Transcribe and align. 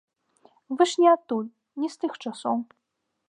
Вы 0.79 0.87
ж 0.91 1.03
не 1.03 1.09
адтуль, 1.15 1.45
не 1.83 1.87
з 1.97 2.05
тых 2.05 2.11
часоў. 2.23 2.57